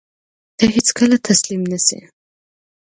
ته 0.57 0.65
هېڅکله 0.75 1.15
تسلیم 1.27 1.61
نه 1.71 1.79
شې. 1.85 1.99